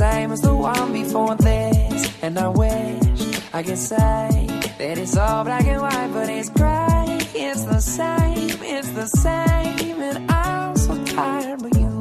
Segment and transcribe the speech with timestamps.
[0.00, 2.22] Same as the one before this.
[2.22, 3.20] And I wish
[3.52, 4.46] I could say
[4.78, 7.18] that it's all black and white, but it's gray.
[7.34, 10.00] It's the same, it's the same.
[10.08, 11.92] And I'm so tired of you,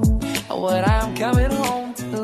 [0.63, 2.21] what I'm coming home to.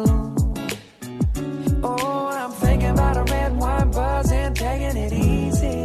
[1.83, 5.77] Oh, I'm thinking about a red wine buzz and taking it easy.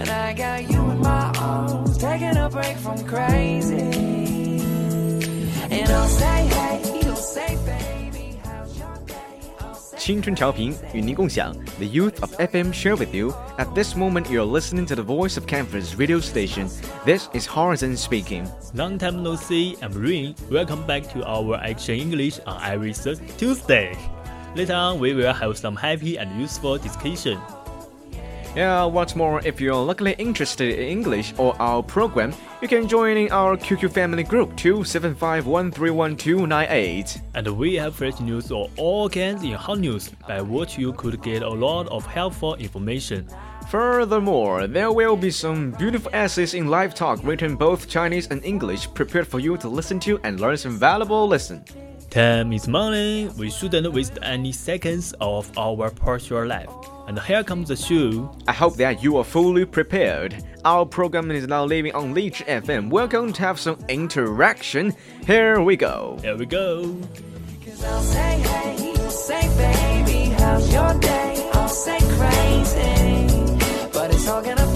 [0.00, 3.90] And I got you in my arms, taking a break from crazy.
[5.76, 7.65] And I'll say, hey, you'll say.
[10.05, 13.33] 青春调频与您共享，The youth of FM share with you.
[13.57, 16.67] At this moment, you're listening to the voice of campus radio station.
[17.05, 18.45] This is Horizon speaking.
[18.73, 19.75] Long time no see.
[19.81, 20.35] I'm Rin.
[20.49, 22.93] Welcome back to our Action English on every
[23.37, 23.95] Tuesday.
[24.55, 27.37] Later on, we will have some happy and useful discussion.
[28.56, 33.18] Yeah, what's more, if you're luckily interested in English or our program, you can join
[33.18, 37.20] in our QQ family group 275131298.
[37.34, 41.20] And we have fresh news or all kinds in hot news, by which you could
[41.20, 43.28] get a lot of helpful information.
[43.68, 48.88] Furthermore, there will be some beautiful essays in live talk written both Chinese and English
[48.94, 51.62] prepared for you to listen to and learn some valuable lesson.
[52.16, 53.28] Time is money.
[53.36, 56.70] We shouldn't waste any seconds of our personal life.
[57.06, 58.34] And here comes the show.
[58.48, 60.42] I hope that you are fully prepared.
[60.64, 62.88] Our program is now living on Leech FM.
[62.88, 64.94] Welcome to have some interaction.
[65.26, 66.18] Here we go.
[66.22, 66.98] Here we go.
[67.84, 71.50] I'll say, hey, you'll say, baby, how's your day?
[71.52, 73.26] I'll say crazy,
[73.92, 74.75] but it's all gonna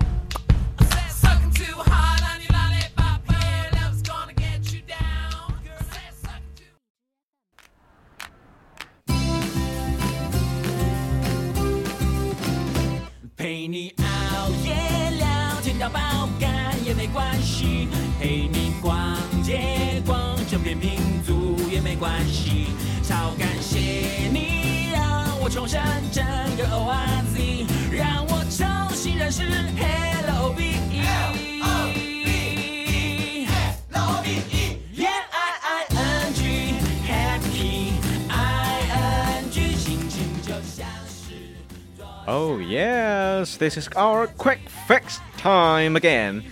[43.60, 46.42] this is our quick fix time again.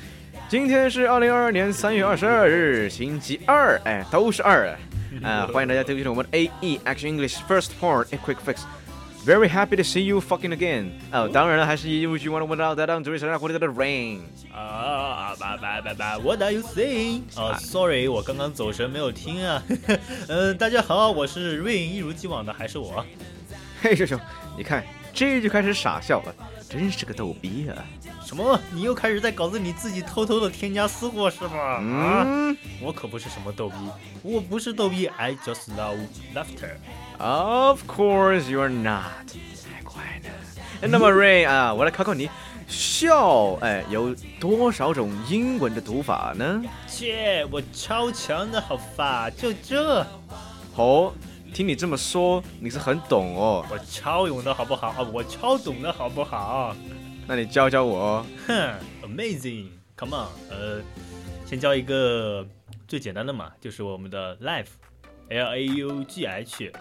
[0.48, 4.76] 今天是二零二二年三月二十二日，星期二，哎，都是二，
[5.22, 10.90] 啊，欢迎大家收听我们的 A E Action English First Part A Quick Fix。Very happy to see you fucking again.
[11.10, 14.18] 哦，当然了，还是一句话问到大家注意身上活的 rain。
[14.54, 17.22] 啊，拜拜拜拜，What are you saying？
[17.36, 19.62] 哦，Sorry，我刚刚走神没有听啊。
[20.28, 23.02] 嗯，大家好，我是 Rain，一如既往的还是我。
[23.80, 24.20] 嘿，秀秀，
[24.58, 24.84] 你看。
[25.13, 26.35] 这就开始傻笑了，
[26.69, 27.75] 真是个逗逼啊！
[28.25, 28.59] 什么？
[28.71, 31.79] 你又开始在稿子里自己偷偷的添加私货是吧？
[31.81, 33.75] 嗯，我可不是什么逗逼，
[34.21, 35.97] 我不是逗逼，I just love
[36.35, 36.75] laughter.
[37.17, 39.27] Of course you're not.
[39.27, 40.87] 太快了。
[40.87, 42.29] 那么 Ray 啊，我来考考你，
[42.67, 46.61] 笑哎有多少种英文的读法呢？
[46.87, 50.05] 切，我超强的好吧，就这。
[50.73, 51.13] 好。
[51.53, 53.65] 听你这么说，你是很懂哦。
[53.69, 54.95] 我超懂的好不好？
[55.11, 56.75] 我超懂的好不好？
[57.27, 58.25] 那你教教我。
[58.47, 58.73] 哼
[59.03, 60.81] ，Amazing，Come on，呃，
[61.45, 62.45] 先教一个
[62.87, 66.71] 最简单的嘛，就是我们的 Life，L A U G H，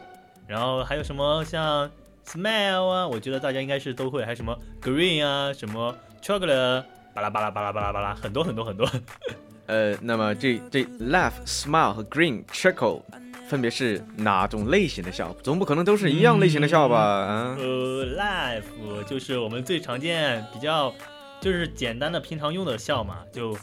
[0.47, 1.91] 然后还有什么像
[2.25, 6.85] Smile 啊，我觉得大家应该是都会，还有什么 Green 啊，什么 Chocolate，
[7.15, 8.89] 巴拉巴拉巴拉巴拉巴拉，很多很多很多。
[9.67, 13.03] 呃，那么这这 Laugh、Smile 和 Green、Chocolate。
[13.49, 15.33] 分别是哪种类型的笑？
[15.43, 17.27] 总不可能都是一样类型的笑吧？
[17.29, 20.93] 嗯，呃，laugh 就是我们最常见、比较
[21.41, 23.19] 就是简单的平常用的笑嘛。
[23.33, 23.57] 就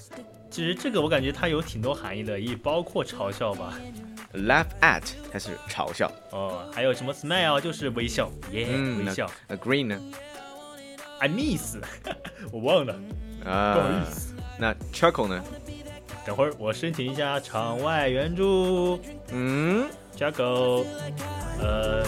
[0.49, 3.73] 其实这个我感觉它有挺多含义的，也包括嘲笑吧。
[4.33, 6.11] laugh at 它是嘲笑。
[6.31, 8.67] 哦，还有什么 smile 就是微笑，耶、
[8.97, 9.29] 微笑。
[9.49, 9.99] agree 呢
[11.19, 11.77] ？I miss，
[12.51, 12.93] 我忘了，
[13.45, 14.33] 啊不好啊意，思。
[14.57, 15.43] 那 chuckle 呢？
[16.25, 18.99] 等会儿我申请一下场外援助。
[19.31, 19.87] 嗯
[20.17, 20.85] ，Chaco，
[21.59, 22.03] 呃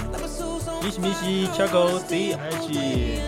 [0.82, 1.24] ，Miss Miss
[1.56, 2.74] Chaco C H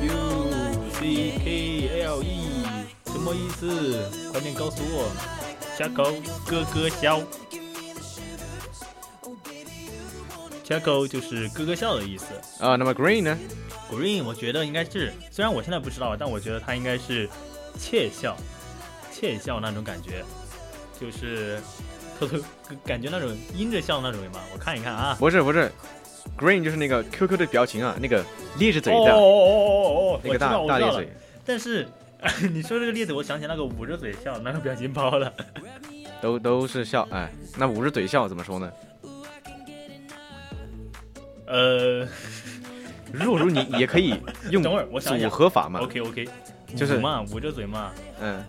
[0.06, 0.52] U
[0.94, 4.10] C K L E，什么意思？
[4.32, 5.12] 快点告诉我。
[5.78, 7.22] Chaco 咯咯笑
[10.66, 12.26] ，Chaco 就是咯咯笑的意思。
[12.60, 13.38] 啊，那么 green 呢
[13.90, 17.30] ？Green 我觉得应该是，虽然我现在不知道，但我觉得它应该是
[17.80, 18.36] 窃笑，
[19.14, 20.26] 窃笑那种感觉，
[21.00, 21.60] 就是
[22.20, 22.38] 偷偷
[22.86, 24.40] 感觉那种阴着笑那种嘛。
[24.54, 25.16] 我看一看啊。
[25.20, 25.72] 不是不是
[26.38, 28.24] ，green 就是那个 QQ 的表情啊，那个
[28.58, 31.14] 咧着嘴的，哦哦哦哦哦，那个大我知道我知道了大咧嘴，
[31.46, 31.88] 但是
[32.52, 35.34] 你说这个咧嘴，我想起那个捂着嘴笑那个表情包了。
[36.22, 37.08] 都都是笑。
[37.12, 38.72] 哎，那捂着嘴笑怎么说呢？
[41.48, 42.08] 呃
[43.12, 44.14] 若如你也可以
[44.52, 45.80] 用组合法嘛。
[45.80, 46.30] ，OK OK，
[46.76, 47.92] 就是嘛，捂着嘴嘛。
[48.22, 48.46] 嗯，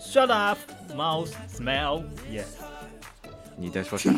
[0.00, 0.58] Shut up,
[0.94, 2.44] mouth, smell, yeah。
[3.56, 4.10] 你在说啥？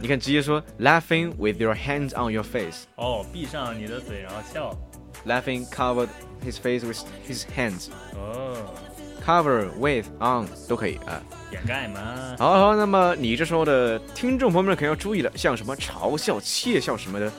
[0.00, 2.84] 你看，直接说 laughing with your hands on your face。
[2.96, 4.76] 哦，闭上你的嘴，然后笑。
[5.24, 6.08] laughing covered
[6.44, 6.98] his face with
[7.28, 7.88] his hands。
[8.16, 8.56] 哦，
[9.24, 11.22] cover with on 都可以啊。
[11.52, 12.34] 掩盖嘛。
[12.38, 17.30] 好好，那么你这时候的听众朋友们可能要注意了，像什么嘲笑、窃笑什么的，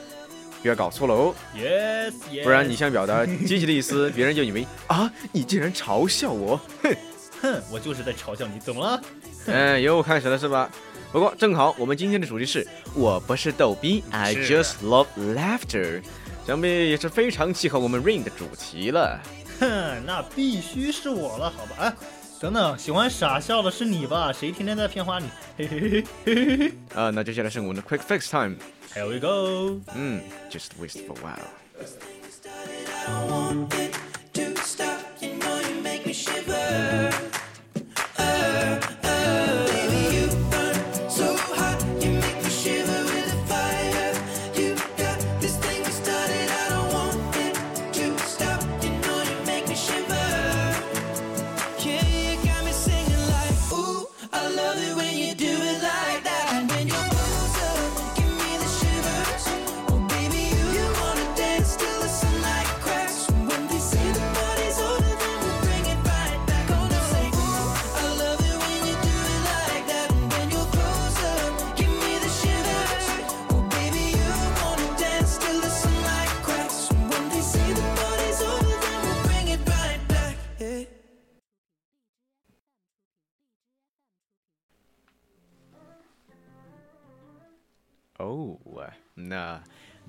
[0.63, 2.43] 不要搞错了哦，Yes, yes。
[2.45, 6.97] 不然你想表达积极的意思，别人就以为 啊，你竟然嘲笑我，哼
[7.41, 9.01] 哼，我就是在嘲笑你，懂了？
[9.47, 10.71] 嗯， 又开始了是吧？
[11.13, 16.03] 不过正好我们今天的主题是我不是逗逼，I just love laughter，
[16.47, 19.19] 想必也是非常契合我们 Rain 的主题了。
[19.61, 21.95] 哼，那必须是我了，好吧？
[22.39, 24.33] 啊，等等，喜欢傻笑的是你吧？
[24.33, 25.29] 谁天天在骗花你？
[25.57, 26.73] 嘿嘿嘿嘿嘿嘿。
[26.95, 29.81] 啊，那接下来是我们的 Quick Fix Time，Here we go。
[29.95, 31.39] 嗯，just wait for a while。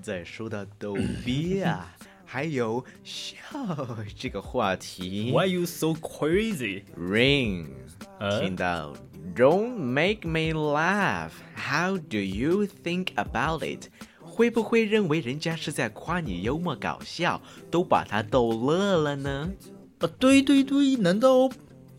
[0.09, 1.95] 再说到逗逼啊，
[2.25, 3.37] 还有笑
[4.17, 6.83] 这个话题 Why you so crazy？
[6.99, 7.67] ，Ring
[8.19, 8.95] 呃听到
[9.35, 11.31] Don't make me laugh.
[11.57, 13.89] How do you think about it?
[14.21, 19.51] 会不会认为人家是在夸你幽默搞笑，都把他逗乐了呢？
[20.01, 21.49] 啊，对对对，难道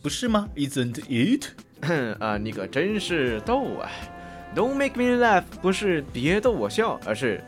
[0.02, 0.50] 不是吗？
[0.56, 1.46] Isn't it？
[1.82, 3.90] 哼啊，你可真是逗啊！
[4.56, 7.44] Don't make me laugh 不是别逗我笑，而是，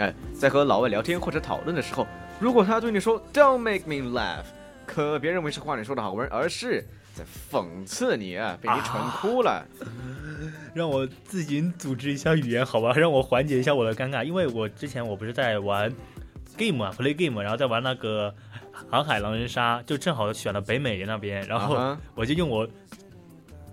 [0.00, 2.06] 哎，在和老外聊天或者讨论的时候，
[2.38, 4.44] 如果他对你说 Don't make me laugh，
[4.86, 6.82] 可别认为是话你说的好玩，而是
[7.14, 9.62] 在讽刺你啊，被你蠢哭了。
[10.72, 15.92] 让我自行组织一下语言，好吧，让我缓解一下我的尴尬，因为我之前我不是在玩
[16.56, 18.34] game 啊，play game，然后在玩那个
[18.88, 22.66] 航海狼人杀，就正好选了北美那边，然后我就用我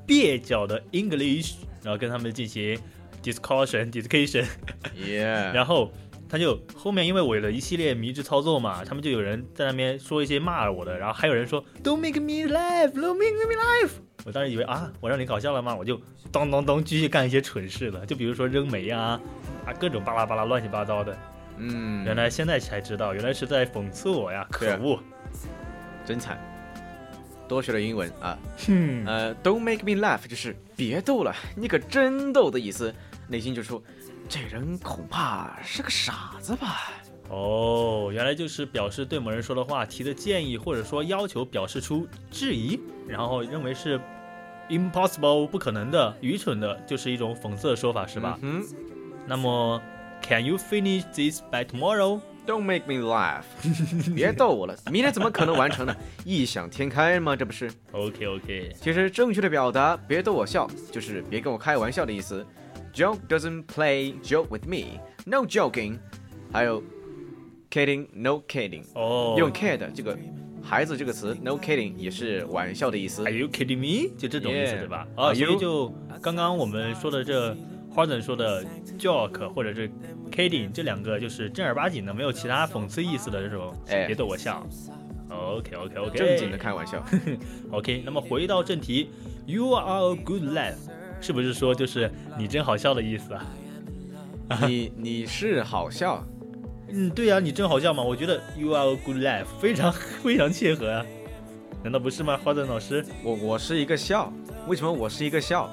[0.05, 1.53] 蹩脚的 English，
[1.83, 2.77] 然后跟他们进行
[3.23, 5.91] discussion discussion，Yeah， 然后
[6.29, 13.91] 他就后面因为我的一系列迷之操作嘛，他们就有人在那边说一些骂我的，然后还有人说 Don't make me laugh，Don't make me laugh。
[14.25, 15.75] 我当时以为啊，我让你搞笑了吗？
[15.75, 15.99] 我就
[16.31, 19.19] 咚咚咚继续干一些蠢事了，就比如说扔煤啊，
[19.65, 21.17] 啊各种巴拉巴拉乱七八糟的。
[21.57, 24.45] 嗯，原来现在才知道，原来是在讽刺我呀！
[24.51, 24.99] 可恶！
[26.05, 26.37] 真惨，
[27.47, 28.37] 多学了英文啊。
[28.67, 32.93] 哼，呃，Don't make me laugh 就是别逗了，你可真逗的意思。
[33.27, 33.81] 内心就说，
[34.29, 36.91] 这人恐怕是个傻子吧。
[37.29, 43.99] 哦，原来就是表示对某人说的话提的建议或者说要求表示出质疑，然后认为是
[44.69, 48.39] impossible 不可能的、愚蠢的，就是一种讽刺的说法，是吧？
[48.41, 48.63] 嗯
[49.25, 49.81] 那么
[50.21, 53.43] ，Can you finish this by tomorrow？，Don't make me laugh，
[54.15, 55.93] 别逗我了，明天怎么可能完成呢？
[56.23, 57.35] 异想天开吗？
[57.35, 57.69] 这不是？
[57.91, 62.45] OK OK，其实正确的表达，别逗我笑，就是别跟我开玩笑的意思。
[62.97, 65.99] Joke doesn't play joke with me, no joking。
[66.51, 66.81] 还有
[67.69, 68.83] kidding, no kidding。
[68.95, 70.17] 哦，用 kid 这个
[70.63, 73.31] 孩子这个词，no kidding 也是玩笑的意思 Are。
[73.31, 74.11] you kidding me？
[74.17, 77.55] 就这种意思对吧啊，所以就刚刚我们说的这
[77.93, 78.65] Harden 说的
[78.97, 79.87] joke 或者是
[80.31, 84.67] kidding 这两个就是正儿八经的，没有其他讽刺意思的这种，哎别逗我笑。
[85.29, 87.05] OK OK OK，正经的开玩笑。
[87.69, 89.11] OK，那么回到正题
[89.45, 90.79] ，You are a good laugh，
[91.19, 93.45] 是不是说就是你真好笑的意思啊？
[94.67, 96.25] 你你是好笑，
[96.89, 98.01] 嗯，对啊，你真好笑嘛？
[98.01, 101.05] 我觉得 You are a good life 非常非常切合啊，
[101.83, 103.05] 难道不是吗，Harden 老师？
[103.23, 104.31] 我我是一个笑，
[104.67, 105.69] 为什么我是一个笑？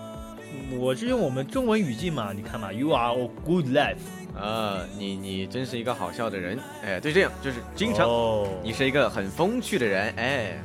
[0.79, 3.97] 我是用我们中文语境嘛，你看嘛，You are a good laugh，
[4.37, 10.59] 啊，你你真是一个好笑的人，哎，对，这样就是经常，哦，你是一个很风趣的人，哎，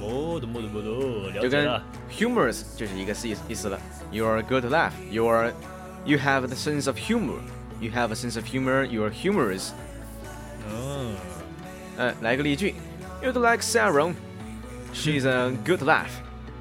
[0.00, 1.82] 哦，的么的么的，了就跟解了。
[2.10, 3.78] humorous 就是一个意思意思了。
[4.10, 4.92] You are a good laugh.
[5.10, 5.52] You are,
[6.04, 7.40] you have the sense of humor.
[7.80, 8.84] You have a sense of humor.
[8.84, 9.70] You are humorous.
[10.70, 11.14] 嗯，
[11.96, 12.74] 呃，来个例句，
[13.22, 14.14] You'd like Sharon.
[14.94, 16.10] She's a good laugh.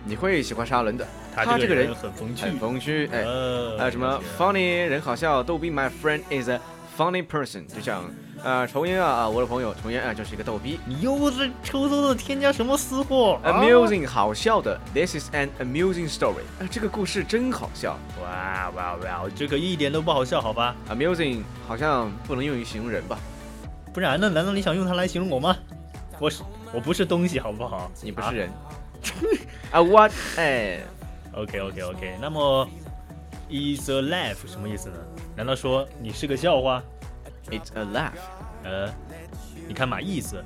[0.05, 6.59] 你会喜欢沙伦的，他这个人这人很风趣，很风趣，哎，呃，还有什么了解了 funny 人好笑，逗逼 My friend is a
[6.96, 8.04] funny person，就像
[8.42, 10.78] 呃抽烟啊啊，我的朋友抽烟啊就是一个逗逼。
[10.86, 16.42] 你又是偷偷的添加什么私货啊 Amusing 好笑的，This is an amusing story。
[16.60, 17.98] 啊，这个故事真好笑。
[18.22, 23.18] 哇哇哇，这个一点都不好笑，好吧？Amusing 好像不能用于形容人吧？
[23.92, 24.28] 不然呢？
[24.28, 25.56] 难道你想用它来形容我吗？
[26.18, 26.42] 我是
[26.72, 27.90] 我不是东西，好不好？
[28.02, 28.50] 你不是人。
[29.72, 30.12] 啊，what？
[30.36, 30.80] 哎
[31.32, 32.68] ，OK OK OK，那么
[33.48, 34.96] is a laugh 什么意思呢？
[35.40, 36.82] 难道说你是个笑话
[37.48, 38.10] ？It's a laugh。
[38.62, 38.92] 呃，
[39.66, 40.44] 你看嘛，意思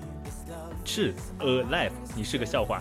[0.84, 2.80] 是 a laugh，你是个笑话。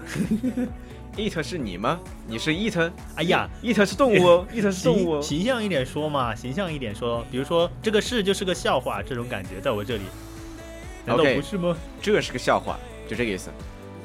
[1.17, 2.00] It 是你吗？
[2.27, 2.77] 你是 It？
[3.15, 5.22] 哎呀，，It 是动物哦，It 是动物哦。
[5.24, 10.03] 形形象一点说嘛，形象一点说，比如说这个事就是个笑话，这种感觉在我这里，
[11.05, 11.75] 难道不是吗？
[12.00, 12.77] 这是个笑话，
[13.10, 13.50] 就这个意思。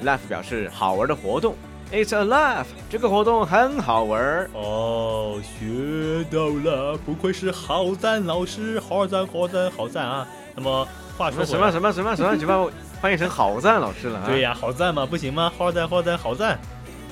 [0.03, 1.55] Laugh 表示好玩的活动。
[1.91, 4.49] It's a laugh，这个活动很好玩儿。
[4.53, 10.27] 哦，学到了，不愧是好赞老师，好赞好赞好赞啊！
[10.55, 12.35] 那么话说回来什么什么什么什么？
[12.35, 14.25] 你把我翻译成好赞老师了啊？
[14.27, 15.51] 对呀、好赞嘛，不行吗？
[15.57, 16.59] 好赞好赞好赞，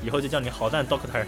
[0.03, 1.25] 以后就叫你好赞 Doctor。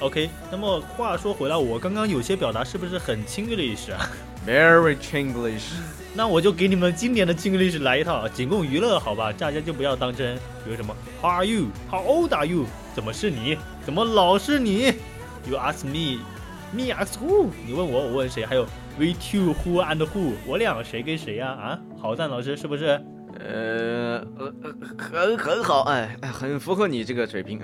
[0.00, 4.08] OK，那么话说回来，我刚刚有些表达是不是很 Chinglish 啊？
[4.46, 5.72] ，Very Chinglish。
[6.16, 9.32] 那我就给你们经典的 Chinglish 来一套，仅供娱乐，好吧？
[9.32, 10.36] 大家就不要当真。
[10.64, 11.66] 比如什么 How are you?
[11.90, 12.66] How old are you?
[12.94, 13.58] 怎么是你？
[13.84, 14.92] 怎么老是你
[15.48, 16.20] ？You ask me,
[16.72, 17.48] me ask who?
[17.66, 18.46] 你问我，我问谁？
[18.46, 18.64] 还有
[18.96, 20.34] We two, who and who?
[20.46, 21.80] 我俩谁跟谁呀、啊？
[22.00, 23.00] 好赞，老师是不是？
[23.40, 27.58] 呃呃呃，很很好，哎哎，很符合你这个水平，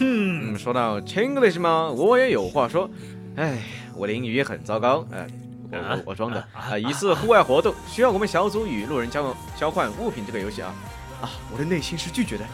[0.00, 0.58] 嗯嗯。
[0.58, 2.90] 说到 Chinglish 嘛，我也有话说，
[3.36, 3.62] 哎，
[3.94, 5.24] 我的英语也很糟糕，哎，
[5.72, 6.76] 我我装的啊。
[6.78, 10.74] 一次户外活动需要我们小组与路人交交换物品这个游戏啊，
[11.22, 12.44] 啊，我的内心是拒绝的。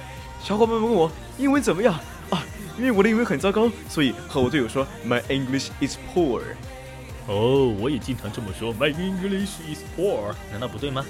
[0.42, 1.94] 小伙伴们问我英文怎么样
[2.30, 2.42] 啊？
[2.78, 6.42] 因为我的英文很糟糕，所以和我队友说 My English is poor。
[7.26, 8.72] 哦，我也经常这么说。
[8.74, 11.04] My English is poor，难道不对吗？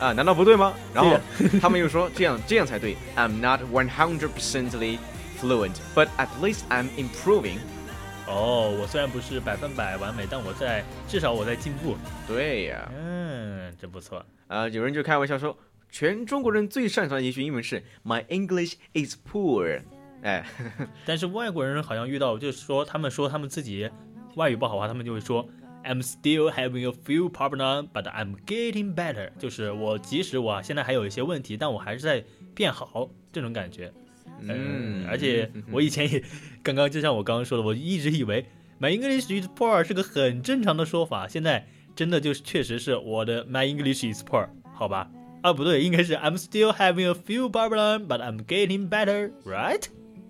[0.00, 0.74] 啊，难道不对吗？
[0.92, 1.16] 然后
[1.62, 2.96] 他们又说这样这样才对。
[3.16, 4.98] I'm not one hundred percently
[5.40, 7.58] fluent, but at least I'm improving.
[8.26, 11.94] 哦，我虽然不是百分百完美，但我在至少我在进步。
[12.26, 14.24] 对呀，嗯，真不错。
[14.48, 15.56] 啊，有人就开玩笑说，
[15.90, 19.82] 全中国人最擅长的一句英文是 My English is poor。
[20.22, 20.44] 哎，
[21.04, 23.90] 但是外国人好像遇到，就是说他们说他们自己
[24.36, 25.46] 外语不好的话，他们就会说
[25.84, 29.30] I'm still having a few problems, but I'm getting better。
[29.38, 33.92] 就是我即使我现在还有一些问题，但我还是在变好，这种感觉。
[34.40, 36.22] 嗯，而且我以前也
[36.62, 38.46] 刚刚就像我刚刚说的，我一直以为
[38.80, 45.10] My English is poor 是个很正常的说法，现在真的就是确实是我的 My English is poor，好吧？
[45.42, 49.84] 啊，不对，应该是 I'm still having a few problems, but I'm getting better, right？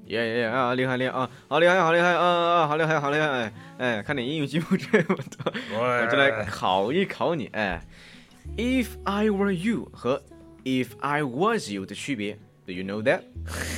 [0.06, 3.26] 耶耶耶啊，厉害厉害啊，好厉害好厉害啊啊，好厉害好厉害！
[3.28, 7.46] 哎哎，看你英语进步这么多，我就来考一考你。
[7.52, 7.80] 哎
[8.56, 10.22] ，If I were you 和
[10.64, 13.22] If I was you 的区别，Do you know that？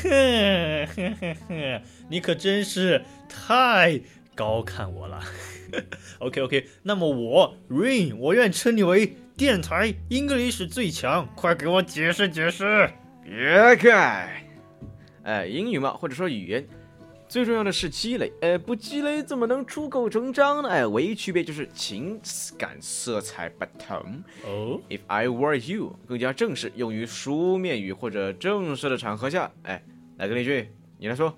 [2.08, 4.00] 你可真是太
[4.34, 5.22] 高看我了。
[6.20, 12.88] OK OK，那么我 Rain，我愿称你为电台 English 最强，快给我解释解释。
[13.24, 14.30] 别看。
[15.24, 16.64] 哎，英语嘛，或者说语言，
[17.28, 20.68] 最重要的是积累，呃，不积累怎么能出口成章呢？
[20.68, 22.20] 哎，唯一区别就是情
[22.56, 24.22] 感色彩不同。
[24.44, 29.50] 哦，If I were you，更加正式，用于书面语或者正式的场合下。
[29.64, 29.82] 哎，
[30.18, 30.68] 来个例句，
[30.98, 31.36] 你来说。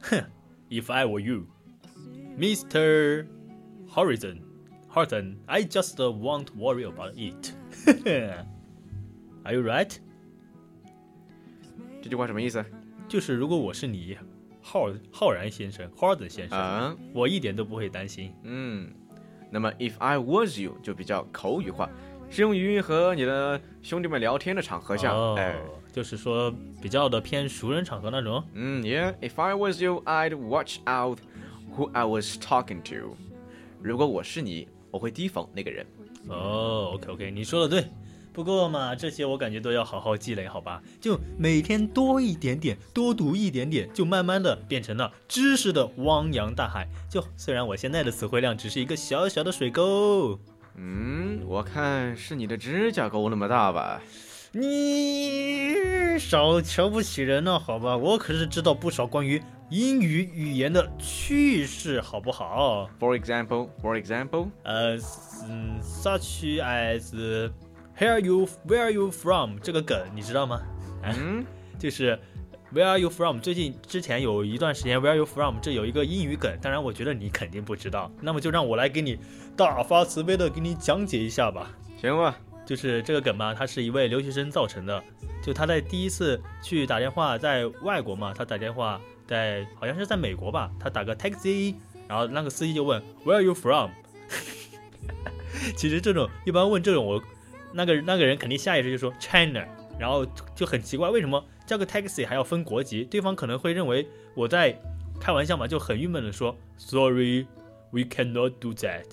[0.00, 0.22] 哼
[0.70, 1.46] If I were you,
[2.38, 3.26] Mr.
[3.88, 4.40] Horizon,
[4.92, 7.52] Horton, I just won't worry about it.
[9.44, 9.96] Are you right?
[12.02, 12.64] 这句话什么意思？
[13.08, 14.18] 就是如果我是你，
[14.70, 18.34] 浩浩然先生，Horton 先生，啊，我一点都不会担心。
[18.42, 18.90] 嗯，
[19.50, 21.88] 那么 If I was you 就比较口语化，
[22.28, 25.10] 适用于和你的兄弟们聊天的场合下。
[25.10, 25.56] 哦哎，，
[25.90, 28.44] 就是说比较的偏熟人场合那种。
[28.52, 31.18] 嗯，Yeah，If I was you, I'd watch out
[31.74, 33.16] who I was talking to。
[33.80, 35.86] 如果我是你，我会提防那个人。
[36.28, 37.88] 哦，OK OK，你说的对。
[38.38, 40.80] 不过嘛，这些我感觉都要好好积累，好吧？
[41.00, 46.86] 就每天多一点点，多读一点点，就慢慢的变成了知识的汪洋大海。
[47.10, 50.38] 就虽然我现在的词汇量只是一个小小的水沟，
[50.76, 54.00] 嗯，我看是你的指甲沟那么大吧？
[54.52, 57.96] 你少瞧不起人了，好吧？
[57.96, 64.96] 我可是知道不少关于英语语言的趣事，好不好？For example, for example，呃，
[65.48, 67.50] 嗯，such as
[67.98, 70.62] Where are you Where are you from 这个梗你知道吗？
[71.02, 71.44] 嗯，
[71.78, 72.18] 就是
[72.72, 73.40] Where are you from？
[73.40, 75.56] 最近之前有一段时间 Where are you from？
[75.60, 79.18] 这有一个英语梗，当然我觉得你肯定不知道，那么就让我来给你
[79.56, 81.70] 大发慈悲的给你讲解一下吧。
[82.00, 82.38] 行吧。
[82.66, 85.02] 就是这个梗嘛，它是一位留学生造成的。
[85.42, 91.74] 就他在第一次去打电话，在外国嘛，他打电话在好像是在美国吧，他打个 taxi，
[92.06, 93.90] 然后那个司机就问 Where are you from？
[95.78, 97.22] 其实这种一般问这种我
[97.72, 99.66] 那个那个人肯定下意识就说 China，
[99.98, 103.04] 然后就很奇怪为什么叫个 taxi 还要分国籍？
[103.04, 104.78] 对方可能会认为我在
[105.20, 109.04] 开玩笑嘛，就很郁闷的说 Sorry，we cannot do that。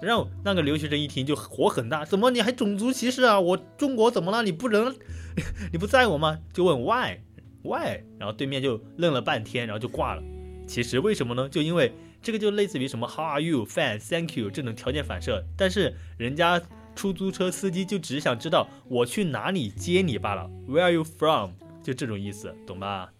[0.00, 3.38] 然后那个留学生一听就火很大，怎么你还种族歧视啊？
[3.38, 4.42] 我中国怎么了？
[4.42, 4.92] 你不能，
[5.70, 6.40] 你不在我吗？
[6.52, 7.18] 就问 why
[7.62, 10.22] why，然后对面就愣了半天，然后就挂了。
[10.66, 11.48] 其实为什么呢？
[11.48, 16.60] 就因为这个就类似于什么 How are you, fine, thank you 这种条件反射，但是人家
[16.94, 21.52] 出租车司机就只想知道我去哪里接你罢了，Where are you from？
[21.82, 23.12] 就这种意思，懂吧？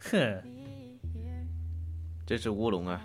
[0.00, 0.42] 哼，
[2.26, 3.00] 这是乌龙啊！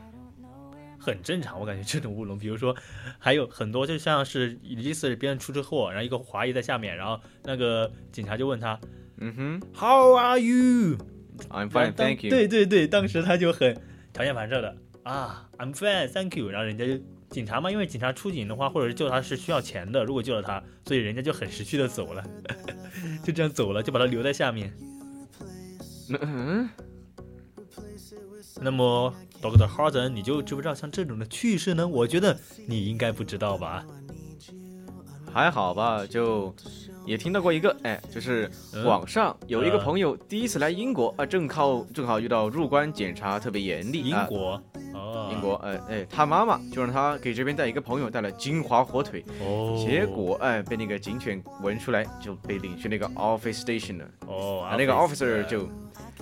[1.00, 2.76] 很正常，我感觉这种乌龙，比如说
[3.20, 8.80] 还有很多，就像是意思是别人出车祸，然后一个华裔在下面，然后那个警察就问他
[9.18, 12.30] 嗯哼 How are you？，I'm fine, thank you。
[12.30, 13.78] 对对对，当时他就很
[14.14, 16.50] 条件反射的啊，I'm fine, thank you。
[16.50, 16.98] 然后人家就
[17.30, 22.24] 警察嘛，因为警察出警的话，或者是救他是需要钱的，如果救了他，所以人家就很识趣的走了，
[23.24, 24.74] 就这样走了，就把他留在下面。
[26.22, 26.70] 嗯，
[28.62, 31.88] 那么 Doctor Harden，你就知不知道像这种的趣事呢？
[31.88, 32.38] 我觉得
[32.68, 33.86] 你应该不知道吧？
[35.34, 36.56] 还好吧，就
[37.08, 44.62] 也听到过一个，哎，就是嗯网上有一个呃朋友第一次来英国啊，正靠正好遇到入关检查特别严厉，啊英国
[44.94, 54.06] 哦，英国，哎，哎，他妈妈就让他给这边带一个朋友带了金华火腿，哦，结果哎被那个警犬闻出来，就被领去那个 office station 了。
[54.28, 55.68] 哦，啊，那个 officer 就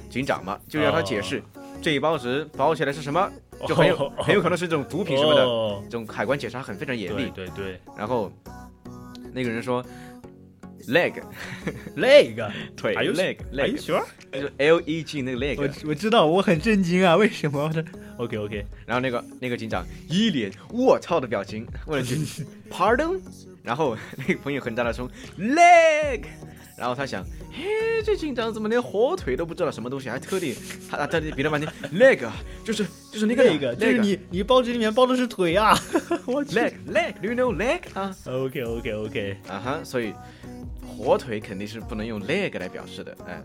[0.10, 1.42] 警长嘛，就让他解释
[1.82, 3.30] 这一包纸包起来是什么，
[3.68, 5.82] 就很有哦很有可能是这种毒品什么的，哦。
[5.86, 7.32] 这种海关检查很非常严对厉。
[7.32, 8.32] 对对，然后
[9.34, 9.84] 那个人说
[10.88, 11.14] leg
[11.96, 14.04] 那个 腿 Are you- leg Are you leg sure？
[14.32, 17.72] 就是 L E G 那个 leg，我我知道，我很震惊啊，为什么
[18.18, 22.16] ？OK OK，然后那个那个警长一脸我操的表情，问了句
[22.72, 23.20] pardon，
[23.64, 26.24] 然后 那个朋友很大的说 leg，
[26.78, 30.56] 然后他想，嘿，这警长怎么连火腿都不知道什么东西，还特地
[30.90, 35.78] 他他特地比了半天 leg，啊就是就是那个那个就是你你包纸里面包的是腿啊，
[36.26, 38.16] 我去 leg leg，do you know leg 啊。
[38.26, 40.14] OK OK OK，啊哈，所以
[40.98, 43.42] 火腿肯定是不能用 leg 来表示的，哎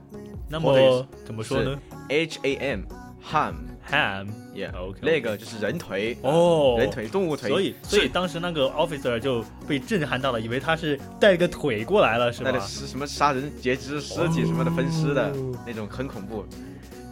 [0.48, 1.78] 那么怎么说呢
[2.08, 2.80] ，H A M
[3.24, 3.54] ham。
[3.88, 12.66] ？Ham Yeah，OK，那个就是人腿哦，人腿动物腿，所以所以当时那个 officer 就被震撼到了，以为他是带了个腿过来了，是带的吧？
[12.66, 16.44] 是什么杀人截肢尸体什么的分尸的哦那种，很恐怖。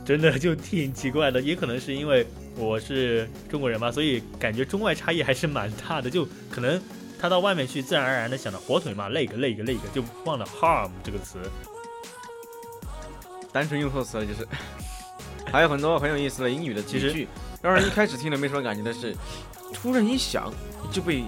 [0.05, 6.81] 真的就挺奇怪的，也可能是因为我是中国人嘛，所以感觉中外差异还是蛮大的，就可能
[7.24, 11.38] 他到外面去，自然而然的想到火腿嘛，leg leg leg，就忘了 harm 这个词。
[13.50, 14.46] 单纯用错词了，就是。
[15.50, 17.28] 还有很多很有意思的英语的其实几句，
[17.62, 19.16] 让人一开始听了没什么感觉但是，
[19.72, 20.52] 突然一想
[20.92, 21.24] 就被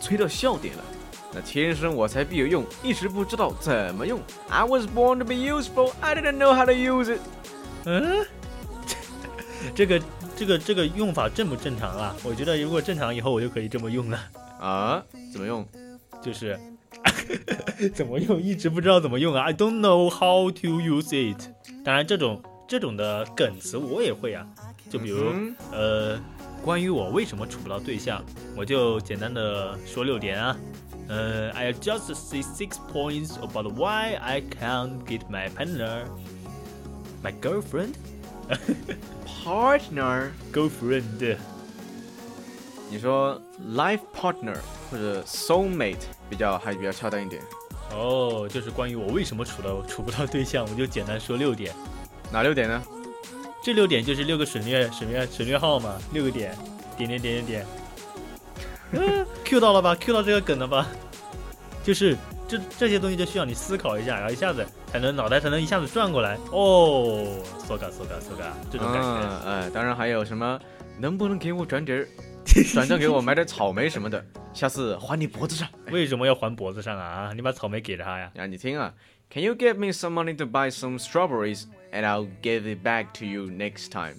[0.00, 0.84] 吹到笑点了。
[1.34, 4.18] 那天生我材必有用，一时不知道怎么用。
[4.48, 7.20] I was born to be useful, I didn't know how to use it。
[7.84, 8.24] 嗯，
[9.76, 10.00] 这个
[10.34, 12.16] 这个这个用法正不正常啊？
[12.22, 14.18] 我觉得如果正常，以后我就可以这么用了。
[14.58, 15.66] 啊，怎么用？
[16.22, 16.58] 就是
[17.94, 21.48] 怎么用，一直不知道怎么用啊！I don't know how to use it。
[21.84, 24.46] 当然，这种这种的梗词我也会啊，
[24.90, 26.20] 就比如、嗯呃，
[26.62, 28.24] 关于我为什么处不到对象，
[28.56, 30.56] 我就简单的说六点啊。
[31.08, 36.04] 呃，I just see six points about why I can't get my partner,
[37.22, 37.94] my girlfriend,
[39.44, 41.38] partner，girlfriend。
[42.90, 43.40] 你说
[43.74, 44.56] life partner
[44.90, 45.96] 或者 soul mate
[46.28, 47.42] 比较还比较恰当一点。
[47.94, 51.74] 哦，就是关于我为什么处到处不到对象，我就简单说六点。
[52.30, 52.82] 哪六点呢？
[53.62, 56.56] 这六点就是六个省略省略省略号嘛，六个点，
[56.96, 57.66] 点点点点点。
[58.92, 60.86] 嗯， Q 到了吧？Q 到这个梗了吧？
[61.82, 66.38] 就是这这些东西就需要你思考一下，然后一下子才能脑袋才能一下子转过来。
[66.52, 67.26] 哦
[67.66, 69.20] ，so ga so ga so ga 这种感觉。
[69.44, 70.58] 嗯，哎，当然还有什么，
[70.98, 72.08] 能不能给我转点儿，
[72.72, 75.68] 转账给我买点草莓什么的，下次还你脖子上。
[75.90, 77.32] 为什么要还脖子上啊？
[77.34, 78.30] 你把草莓给他呀？
[78.36, 78.92] 啊，你听啊
[79.30, 83.24] ，Can you give me some money to buy some strawberries and I'll give it back to
[83.24, 84.16] you next time？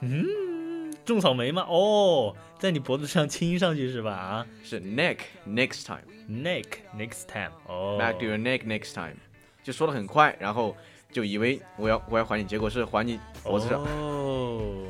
[0.00, 1.66] 嗯，种草莓吗？
[1.68, 4.12] 哦，在你脖子上亲上去是吧？
[4.12, 6.02] 啊是 neck next time。
[6.28, 6.64] ，neck
[6.96, 7.52] next time。
[7.66, 9.16] 哦 Back to your neck next time，
[9.62, 10.76] 就说的很快，然后
[11.12, 13.82] 就以为我要我要还你，结果是还你脖子上。
[13.82, 14.86] 哦，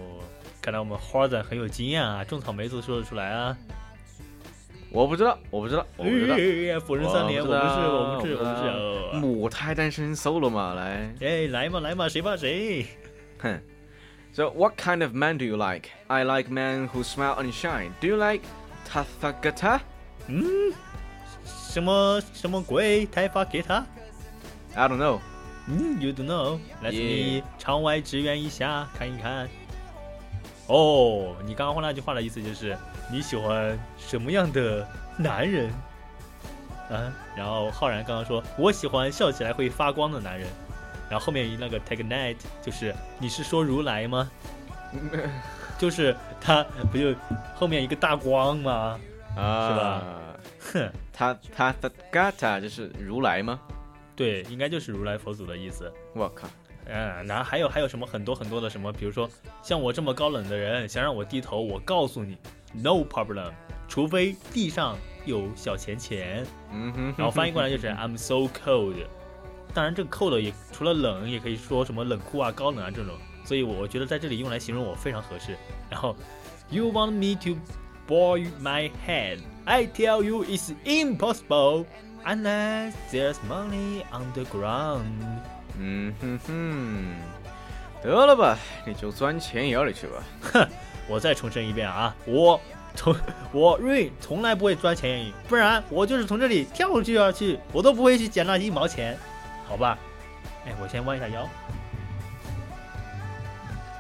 [0.63, 3.57] 看来我们花仔很有经验啊，种草莓都说得出来啊。
[4.93, 6.35] 我不知道，我不知道，我不知道。
[6.35, 9.21] 哎否认三连，我不是，我不是，我不是。
[9.21, 12.87] 母胎单身 solo 嘛，来，哎，来嘛来嘛，谁怕谁？
[13.39, 13.61] 哼。
[14.33, 15.89] So what kind of man do you like?
[16.07, 17.91] I like men who smile and shine.
[18.01, 18.43] Do you like
[18.89, 19.81] Tathagata?
[20.29, 20.73] 嗯，
[21.45, 23.07] 什么什么鬼？
[23.07, 23.85] 台发给他
[24.75, 25.19] ？I don't know.
[25.67, 26.59] 嗯，You don't know。
[26.83, 29.49] Let me 场外支援一下，看一看。
[30.71, 32.77] 哦，你刚刚说那句话的意思就是
[33.11, 34.87] 你喜欢什么样的
[35.19, 35.69] 男人？
[36.91, 40.49] 啊，然后浩然刚刚说，我喜欢笑起来会发光的男人。
[41.09, 44.31] 然后后面那个 take night 就是你是说如来吗？
[45.77, 47.13] 就是他不就
[47.57, 49.01] 后面一个大光吗？
[49.37, 50.03] 啊，是吧
[50.73, 51.75] 哼，他他
[52.13, 53.59] Tathagata 就是如来吗？
[54.15, 55.93] 对，应该就是如来佛祖的意思。
[56.15, 56.49] 我靠，
[56.91, 59.29] 嗯，然后还有还有什么很多很多的什么，比如说
[59.63, 62.37] 像我这么高冷的人，想让我低头，我告诉你
[62.73, 63.53] ，no problem，
[63.89, 66.45] 除非地上有小钱钱。
[66.73, 68.95] 嗯哼，然后翻译过来就是 I'm so cold。
[69.73, 73.15] 当然，这个 cold 也除了冷，也可以说什么冷酷啊、高冷啊这种。
[73.45, 75.57] 所以我觉得在这里用来形容我非常合适。
[75.89, 76.17] 然后
[76.71, 77.59] ，You want me to
[78.07, 79.39] boil my head?
[79.65, 81.87] I tell you it's impossible
[82.25, 85.05] unless there's money on the ground.
[85.83, 87.15] 嗯哼哼，
[88.03, 90.23] 得了吧，你就钻钱眼里去吧。
[90.43, 90.69] 哼
[91.09, 92.61] 我再重申一遍啊，我
[92.95, 93.17] 从
[93.51, 99.17] 我瑞从来不会钻钱眼里，不然我就是从这里跳出去要去，我都不会去捡那一毛钱，
[99.67, 99.97] 好吧？
[100.67, 101.49] 哎，我先弯一下腰。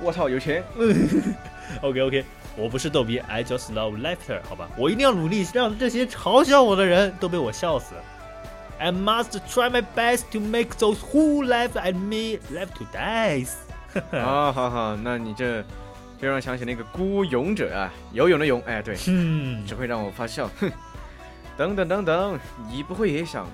[0.02, 0.62] 我操，有钱！
[1.80, 2.24] OK OK，
[2.56, 4.68] 我不是逗逼，I just love laughter，好吧？
[4.76, 7.94] 我一定要努力让这些嘲笑我的人都被我笑死。
[8.80, 13.44] I must try my best to make those who lives at me live to die
[13.92, 15.62] 哈哈哈，啊，好好，那你这
[16.18, 20.70] 这让想起那个孤勇者啊，游泳的泳，哎，对，只会让我发笑， 哼。
[21.58, 22.38] 等等等等，
[22.70, 23.46] 你不会也想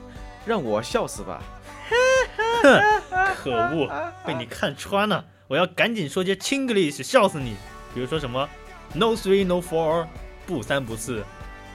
[0.44, 1.42] 让我笑死吧？
[1.88, 3.90] 哈哈，可恶，
[4.24, 7.56] 被你看穿了，我要赶紧说些 Chinglish 笑死你，
[7.92, 8.48] 比如说什么
[8.94, 10.06] No Three No Four
[10.46, 11.24] 不三不四。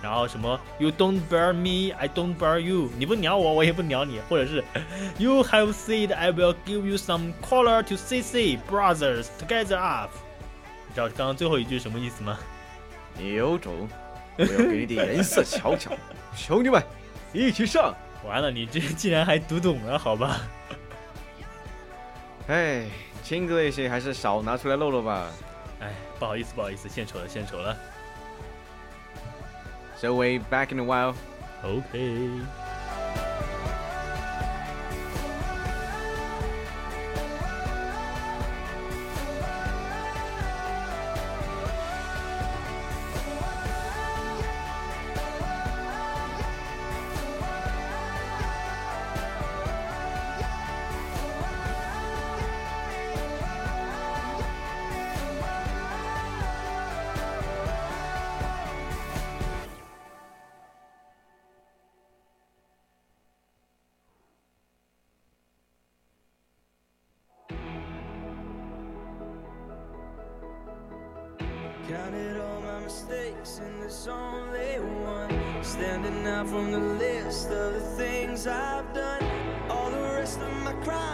[0.02, 4.64] 然后什么 You don't bear me, I don't bear you，你不鸟我，我也不鸟你，或者是
[5.18, 10.12] You have said I will give you some color to CC brothers together up，
[10.88, 12.38] 你知道刚刚最后一句什么意思吗？
[13.18, 13.88] 你有种，
[14.38, 15.92] 我要给你点颜色瞧瞧，
[16.36, 16.82] 兄弟们，
[17.34, 17.94] 一起上！
[18.26, 20.42] 完了，你这竟然还读懂了，好吧？
[22.48, 22.86] 哎，
[23.24, 25.28] 亲哥那些还是少拿出来露露吧。
[25.80, 27.76] 哎，不好意思，不好意思，献丑了，献丑了。
[30.02, 31.16] So we back in a while.
[31.64, 32.42] OK。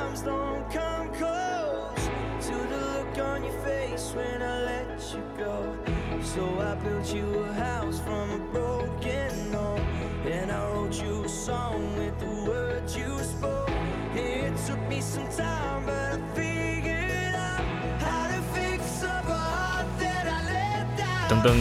[0.08, 2.10] My crimes don't come close
[2.42, 5.76] to the look on your face when I let you go.
[6.22, 9.82] So I built you a house from a broken home,
[10.26, 13.70] and I wrote you a song with the words you spoke.
[14.16, 17.62] It took me some time, but I figured out
[18.02, 21.30] how to fix up a heart that I let down.
[21.30, 21.56] 噔噔，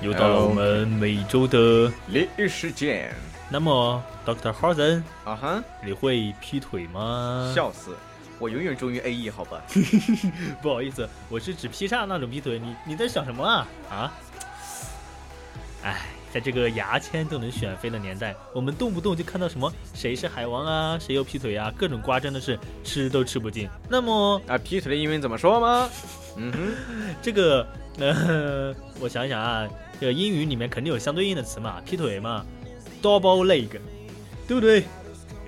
[0.00, 1.92] 又到了我们每周的。
[2.08, 3.14] 历史见
[3.52, 7.52] 那么，Doctor Hosen，啊哈，你会劈腿吗？
[7.54, 7.96] 笑死！
[8.38, 9.60] 我永远忠于 A E，好吧？
[10.62, 12.58] 不好意思，我是指劈叉那种劈腿。
[12.58, 13.68] 你你在想什么啊？
[13.90, 14.12] 啊？
[15.82, 16.00] 哎，
[16.32, 23.68] 在这个牙签都能选飞的年代，我们动不动就看到什么谁是海王啊，谁又劈腿啊，各种瓜真的是吃都吃不尽。
[23.88, 25.90] 那么啊，劈腿的英文怎么说吗？
[26.38, 27.66] 嗯哼，这个
[27.98, 32.46] 呃，我想想啊，这个英语里面肯定有相对应的词嘛，劈腿嘛
[33.01, 33.69] ，double leg，
[34.47, 34.83] 对不对？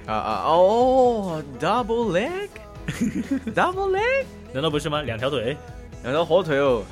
[0.05, 5.01] 啊啊哦，double leg，double leg，难道不是吗？
[5.01, 5.55] 两条腿。
[6.03, 6.83] 两条火腿哦。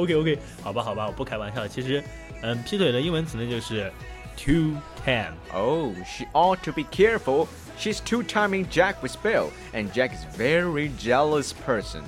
[0.00, 1.66] OK OK， 好吧好吧，我不开玩笑。
[1.66, 2.04] 其实，
[2.42, 3.90] 嗯，劈腿的英文词呢就是
[4.36, 5.32] two time。
[5.52, 7.48] Oh, she ought to be careful.
[7.76, 12.02] She's two-timing Jack with Bill, and Jack is very jealous person.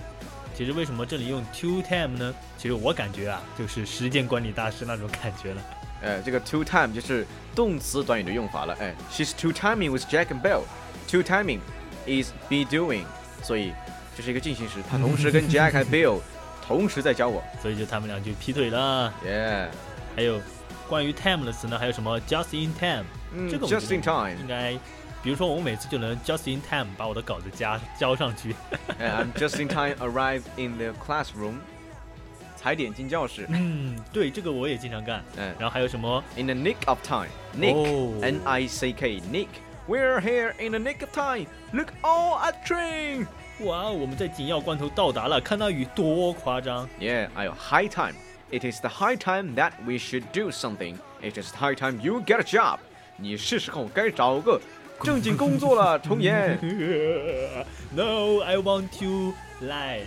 [0.54, 2.32] 其实为什么这里用 two time 呢？
[2.56, 5.62] 其实我感觉啊，就是时间管理大师那种感觉了。
[6.01, 8.75] 呃，这个 two time 就是动词短语的用法了。
[8.79, 10.61] 哎，she's two timing with Jack and Bill.
[11.07, 11.59] Two timing
[12.05, 13.03] is be doing，
[13.43, 13.73] 所以
[14.15, 16.19] 这是一个进行时，他同时跟 Jack 和 Bill
[16.65, 17.43] 同时在交往。
[17.61, 19.13] 所以就他们俩就劈腿了。
[19.25, 19.67] Yeah，
[20.15, 20.41] 还有
[20.87, 24.73] 关于 time 的词呢，还有什么 just in time？、嗯，just in time 应该，
[25.21, 28.55] 比如说我每次就能 just in time 把我的稿子加交上去。
[28.97, 31.55] 哎 I'm just in time arrived in the classroom，
[32.61, 33.47] 踩点进教室。
[33.49, 35.23] 嗯，对，这个我也经常干。
[35.37, 39.47] 嗯然后还有什么？In the nick of time，nick，n、哦 I C K，nick。
[39.87, 41.47] We're here in the nick of time.
[41.73, 43.25] Look all at train.
[43.61, 48.13] 哇，我们在紧要关头到达了，看那雨多夸张！Yeah, 还有，high time.
[48.51, 50.95] It is the high time that we should do something.
[51.21, 52.79] It is high time you get a job.
[53.17, 54.59] 你是时候该找个
[55.03, 56.57] 正经工作了，重言。
[57.93, 60.03] No, I want to lie.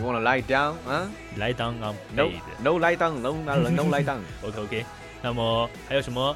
[0.00, 0.76] You wanna lie down?
[0.88, 2.30] 啊 Lie down on No,
[2.62, 4.20] no lie down, no, no, no lie down.
[4.42, 4.86] OK OK。
[5.20, 6.34] 那么还有什么？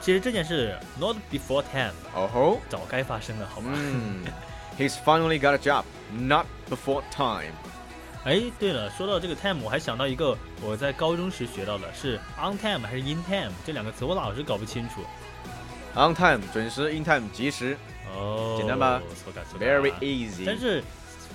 [0.00, 3.70] 其实这件事 not before time，哦吼，早该发生了，好吗？
[3.74, 4.24] 嗯
[4.78, 5.84] ，He's finally got a job.
[6.10, 7.52] Not before time.
[8.24, 15.02] 哎，对了，说到这个 time，我还想到一个我在高中时学到的，是 on time 还是 in time 这两个词，我老是搞不清楚。
[15.94, 17.76] On time 准时，in time 及时
[18.16, 19.02] 哦，简单吧
[19.60, 20.44] ，very 啊 easy。
[20.46, 20.82] 但是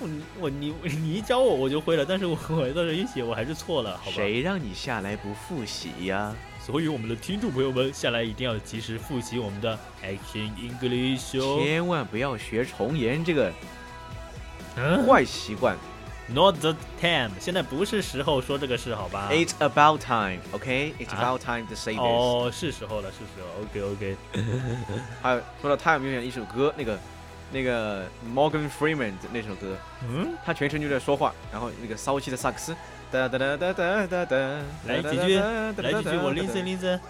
[0.00, 0.08] 我
[0.40, 4.12] 我你 你一教我我就会了，但是我我到时候一写我还是错了，好吧？
[4.16, 6.34] 谁让你下来不复习呀？
[6.60, 11.60] 所以我们的听众朋友们下来一定要及时复习我们的 Action English 哦。
[11.64, 13.50] 千万不要学重言这个
[14.76, 15.76] 嗯坏习惯。
[16.30, 20.92] Not the time，现在不是时候说这个事，好吧？It's about time, OK?
[21.00, 22.02] It's 啊 about time to say this.
[22.02, 23.62] 哦，是时候了，是时候。
[23.62, 24.16] OK OK。
[25.22, 26.98] 还有说到 time，就想一首歌，那个
[27.52, 29.76] 那个 Morgan Freeman 的那首歌，
[30.08, 32.74] 嗯，他全程就在说话，然后那个骚气的萨克斯，
[33.10, 34.36] 哒哒哒哒哒哒哒，
[34.86, 37.00] 来几句，来几句，我 listen listen。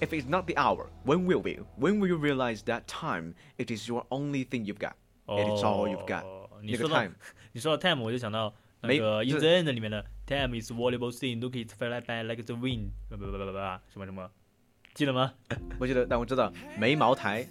[0.00, 1.58] If it's not the hour, when will we?
[1.78, 3.34] When will you realize that time?
[3.58, 4.94] It is your only thing you've got.
[5.26, 6.24] It is all you've got.
[6.24, 7.14] 哦你那个说到 time
[7.52, 12.22] 你说到 time，我就想到那没个 In 是 the End 里面的 Time is valuable thing, look it fly by
[12.22, 13.52] like the wind，不不不不不，
[13.92, 14.30] 什么什么，
[14.94, 15.32] 记得吗？
[15.78, 17.46] 我记得，但我知道没茅台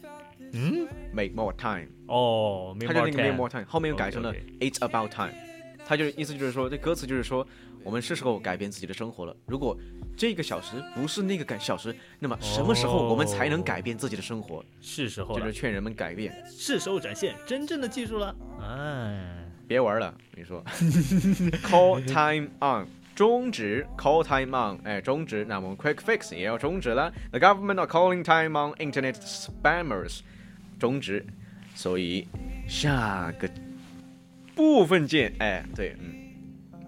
[0.53, 5.33] 嗯，，make more time，哦，他就那个 make more time，后面又改成了 it's about time，
[5.85, 7.45] 他就是意思就是说，这歌词就是说，
[7.83, 9.35] 我们是时候改变自己的生活了。
[9.45, 9.77] 如果
[10.17, 14.63] 这个小时不是那个改小时，那么什么时候我们才能改变自己的生活？
[14.81, 18.35] 是时候就是，劝人们改变，是时候展现真正的技术了。
[18.61, 20.63] 哎，别玩了，你说
[21.63, 22.87] ，call time on。
[23.15, 27.11] 终止 call time on，哎，终止，那我们 quick fix 也要终止了。
[27.31, 30.19] The government are calling time on internet spammers，
[30.79, 31.25] 中职，
[31.75, 32.27] 所以
[32.67, 33.47] 下个
[34.55, 35.33] 部分见。
[35.39, 36.15] 哎，对，嗯。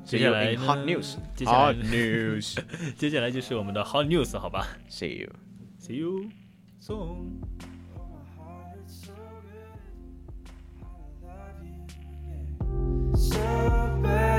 [0.04, 2.58] 接下来 hot news，接下来 hot news，
[2.98, 6.30] 接下来就是我们的 hot news，好吧？See you，See you
[6.82, 7.40] soon。
[13.16, 13.40] So
[14.02, 14.31] bad.